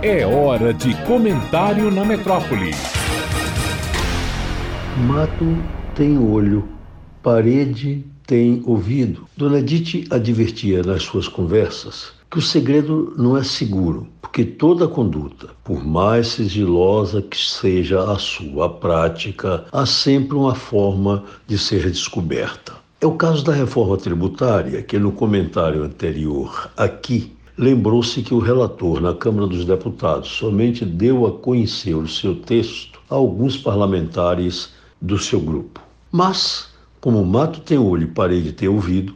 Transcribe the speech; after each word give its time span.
É 0.00 0.24
hora 0.24 0.72
de 0.72 0.94
comentário 1.06 1.90
na 1.90 2.04
metrópole. 2.04 2.70
Mato 5.08 5.58
tem 5.96 6.16
olho, 6.16 6.68
parede 7.20 8.04
tem 8.24 8.62
ouvido. 8.64 9.26
Dona 9.36 9.60
Dite 9.60 10.06
advertia 10.08 10.84
nas 10.84 11.02
suas 11.02 11.26
conversas 11.26 12.12
que 12.30 12.38
o 12.38 12.42
segredo 12.42 13.12
não 13.18 13.36
é 13.36 13.42
seguro, 13.42 14.06
porque 14.22 14.44
toda 14.44 14.86
conduta, 14.86 15.48
por 15.64 15.84
mais 15.84 16.28
sigilosa 16.28 17.20
que 17.20 17.36
seja 17.36 18.08
a 18.08 18.16
sua 18.18 18.68
prática, 18.68 19.64
há 19.72 19.84
sempre 19.84 20.36
uma 20.36 20.54
forma 20.54 21.24
de 21.48 21.58
ser 21.58 21.90
descoberta. 21.90 22.74
É 23.00 23.06
o 23.06 23.12
caso 23.12 23.44
da 23.44 23.52
reforma 23.52 23.96
tributária, 23.96 24.82
que 24.82 24.98
no 24.98 25.10
comentário 25.10 25.82
anterior 25.82 26.70
aqui 26.76 27.32
lembrou-se 27.58 28.22
que 28.22 28.32
o 28.32 28.38
relator 28.38 29.00
na 29.00 29.12
Câmara 29.12 29.48
dos 29.48 29.64
Deputados 29.64 30.28
somente 30.28 30.84
deu 30.84 31.26
a 31.26 31.32
conhecer 31.32 31.94
o 31.94 32.06
seu 32.06 32.36
texto 32.36 33.00
a 33.10 33.16
alguns 33.16 33.56
parlamentares 33.56 34.72
do 35.02 35.18
seu 35.18 35.40
grupo. 35.40 35.80
Mas, 36.12 36.68
como 37.00 37.20
o 37.20 37.26
mato 37.26 37.58
tem 37.60 37.76
olho 37.76 38.04
e 38.04 38.06
parede 38.06 38.52
tem 38.52 38.68
ouvido, 38.68 39.12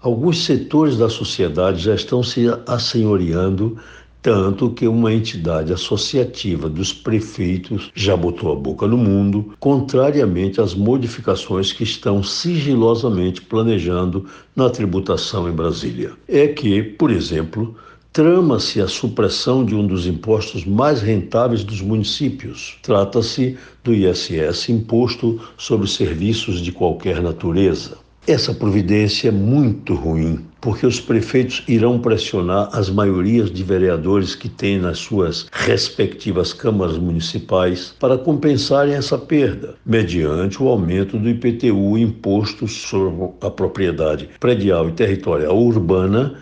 alguns 0.00 0.42
setores 0.42 0.96
da 0.96 1.10
sociedade 1.10 1.82
já 1.82 1.94
estão 1.94 2.22
se 2.22 2.46
assenhoreando 2.66 3.76
tanto 4.22 4.70
que 4.70 4.86
uma 4.86 5.12
entidade 5.12 5.72
associativa 5.72 6.68
dos 6.68 6.92
prefeitos 6.92 7.90
já 7.92 8.16
botou 8.16 8.52
a 8.52 8.54
boca 8.54 8.86
no 8.86 8.96
mundo, 8.96 9.52
contrariamente 9.58 10.60
às 10.60 10.74
modificações 10.74 11.72
que 11.72 11.82
estão 11.82 12.22
sigilosamente 12.22 13.42
planejando 13.42 14.24
na 14.54 14.70
tributação 14.70 15.48
em 15.48 15.52
Brasília. 15.52 16.12
É 16.28 16.46
que, 16.46 16.80
por 16.80 17.10
exemplo, 17.10 17.74
trama-se 18.12 18.80
a 18.80 18.86
supressão 18.86 19.64
de 19.64 19.74
um 19.74 19.84
dos 19.84 20.06
impostos 20.06 20.64
mais 20.64 21.02
rentáveis 21.02 21.64
dos 21.64 21.80
municípios. 21.80 22.78
Trata-se 22.80 23.56
do 23.82 23.92
ISS, 23.92 24.68
Imposto 24.68 25.40
sobre 25.56 25.88
Serviços 25.88 26.60
de 26.60 26.70
Qualquer 26.70 27.20
Natureza. 27.20 27.98
Essa 28.24 28.54
providência 28.54 29.30
é 29.30 29.32
muito 29.32 29.94
ruim, 29.94 30.46
porque 30.60 30.86
os 30.86 31.00
prefeitos 31.00 31.64
irão 31.66 31.98
pressionar 31.98 32.68
as 32.72 32.88
maiorias 32.88 33.50
de 33.50 33.64
vereadores 33.64 34.36
que 34.36 34.48
têm 34.48 34.78
nas 34.78 34.98
suas 34.98 35.48
respectivas 35.50 36.52
câmaras 36.52 36.96
municipais 36.96 37.96
para 37.98 38.16
compensarem 38.16 38.94
essa 38.94 39.18
perda, 39.18 39.74
mediante 39.84 40.62
o 40.62 40.68
aumento 40.68 41.18
do 41.18 41.28
IPTU, 41.28 41.98
Imposto 41.98 42.68
sobre 42.68 43.28
a 43.40 43.50
Propriedade 43.50 44.28
Predial 44.38 44.88
e 44.88 44.92
Territorial 44.92 45.58
Urbana, 45.58 46.34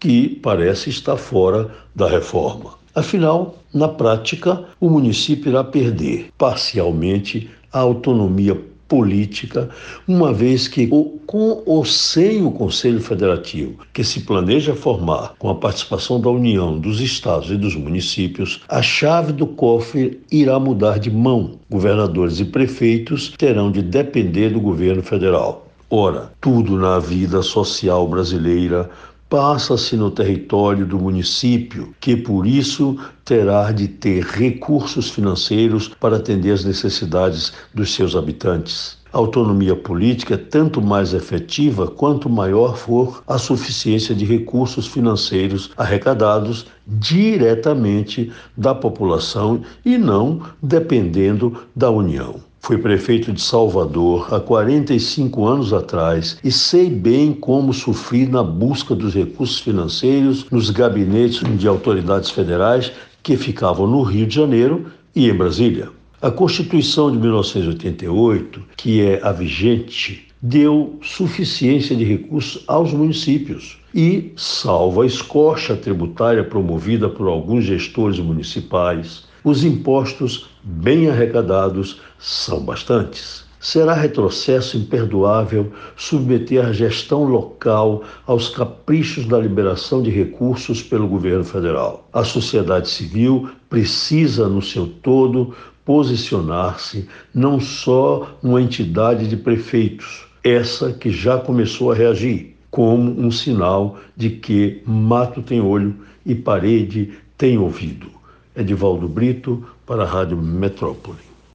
que 0.00 0.40
parece 0.42 0.88
estar 0.88 1.18
fora 1.18 1.70
da 1.94 2.08
reforma. 2.08 2.78
Afinal, 2.94 3.62
na 3.74 3.88
prática, 3.88 4.64
o 4.80 4.88
município 4.88 5.50
irá 5.50 5.62
perder 5.62 6.30
parcialmente 6.38 7.50
a 7.70 7.80
autonomia 7.80 8.58
política, 8.88 9.68
uma 10.06 10.32
vez 10.32 10.68
que, 10.68 10.86
com 11.26 11.62
ou 11.66 11.84
sem 11.84 12.44
o 12.44 12.50
Conselho 12.50 13.00
Federativo, 13.00 13.78
que 13.92 14.04
se 14.04 14.20
planeja 14.20 14.74
formar 14.74 15.34
com 15.38 15.48
a 15.50 15.54
participação 15.54 16.20
da 16.20 16.30
União, 16.30 16.78
dos 16.78 17.00
estados 17.00 17.50
e 17.50 17.56
dos 17.56 17.74
municípios, 17.74 18.62
a 18.68 18.82
chave 18.82 19.32
do 19.32 19.46
cofre 19.46 20.20
irá 20.30 20.58
mudar 20.58 20.98
de 20.98 21.10
mão. 21.10 21.58
Governadores 21.70 22.40
e 22.40 22.44
prefeitos 22.44 23.34
terão 23.36 23.70
de 23.70 23.82
depender 23.82 24.50
do 24.50 24.60
governo 24.60 25.02
federal. 25.02 25.66
Ora, 25.88 26.32
tudo 26.40 26.76
na 26.76 26.98
vida 26.98 27.42
social 27.42 28.08
brasileira 28.08 28.90
passa-se 29.28 29.96
no 29.96 30.10
território 30.10 30.86
do 30.86 30.98
município, 30.98 31.94
que 32.00 32.16
por 32.16 32.46
isso 32.46 32.96
terá 33.24 33.72
de 33.72 33.88
ter 33.88 34.24
recursos 34.24 35.10
financeiros 35.10 35.88
para 35.88 36.16
atender 36.16 36.52
às 36.52 36.64
necessidades 36.64 37.52
dos 37.74 37.92
seus 37.92 38.14
habitantes. 38.14 38.98
A 39.12 39.18
autonomia 39.18 39.74
política 39.74 40.34
é 40.34 40.36
tanto 40.36 40.82
mais 40.82 41.14
efetiva 41.14 41.86
quanto 41.88 42.28
maior 42.28 42.76
for 42.76 43.22
a 43.26 43.38
suficiência 43.38 44.14
de 44.14 44.24
recursos 44.24 44.86
financeiros 44.86 45.70
arrecadados 45.76 46.66
diretamente 46.86 48.30
da 48.56 48.74
população 48.74 49.62
e 49.84 49.96
não 49.96 50.42
dependendo 50.62 51.62
da 51.74 51.90
União. 51.90 52.40
Fui 52.66 52.78
prefeito 52.78 53.32
de 53.32 53.40
Salvador 53.40 54.34
há 54.34 54.40
45 54.40 55.46
anos 55.46 55.72
atrás 55.72 56.36
e 56.42 56.50
sei 56.50 56.90
bem 56.90 57.32
como 57.32 57.72
sofri 57.72 58.26
na 58.26 58.42
busca 58.42 58.92
dos 58.92 59.14
recursos 59.14 59.60
financeiros 59.60 60.50
nos 60.50 60.70
gabinetes 60.70 61.42
de 61.56 61.68
autoridades 61.68 62.28
federais 62.28 62.90
que 63.22 63.36
ficavam 63.36 63.86
no 63.86 64.02
Rio 64.02 64.26
de 64.26 64.34
Janeiro 64.34 64.86
e 65.14 65.30
em 65.30 65.32
Brasília. 65.32 65.90
A 66.20 66.28
Constituição 66.28 67.08
de 67.12 67.18
1988, 67.18 68.60
que 68.76 69.00
é 69.00 69.20
a 69.22 69.30
vigente, 69.30 70.26
deu 70.42 70.98
suficiência 71.02 71.94
de 71.94 72.02
recursos 72.02 72.64
aos 72.66 72.92
municípios 72.92 73.78
e, 73.94 74.32
salvo 74.34 75.02
a 75.02 75.06
escorcha 75.06 75.76
tributária 75.76 76.42
promovida 76.42 77.08
por 77.08 77.28
alguns 77.28 77.62
gestores 77.62 78.18
municipais, 78.18 79.22
os 79.46 79.62
impostos 79.62 80.48
bem 80.60 81.08
arrecadados 81.08 82.00
são 82.18 82.64
bastantes. 82.64 83.44
Será 83.60 83.94
retrocesso 83.94 84.76
imperdoável 84.76 85.72
submeter 85.96 86.66
a 86.66 86.72
gestão 86.72 87.22
local 87.22 88.02
aos 88.26 88.48
caprichos 88.48 89.24
da 89.24 89.38
liberação 89.38 90.02
de 90.02 90.10
recursos 90.10 90.82
pelo 90.82 91.06
governo 91.06 91.44
federal. 91.44 92.08
A 92.12 92.24
sociedade 92.24 92.88
civil 92.88 93.48
precisa, 93.70 94.48
no 94.48 94.60
seu 94.60 94.88
todo, 94.88 95.54
posicionar-se 95.84 97.08
não 97.32 97.60
só 97.60 98.36
uma 98.42 98.60
entidade 98.60 99.28
de 99.28 99.36
prefeitos, 99.36 100.26
essa 100.42 100.92
que 100.92 101.08
já 101.08 101.38
começou 101.38 101.92
a 101.92 101.94
reagir, 101.94 102.56
como 102.68 103.12
um 103.12 103.30
sinal 103.30 103.96
de 104.16 104.28
que 104.28 104.82
mato 104.84 105.40
tem 105.40 105.60
olho 105.60 105.94
e 106.26 106.34
parede 106.34 107.12
tem 107.38 107.56
ouvido. 107.56 108.15
Edivaldo 108.56 109.06
Brito, 109.08 109.62
para 109.84 110.04
a 110.04 110.06
Rádio 110.06 110.36
Metrópole. 110.36 111.35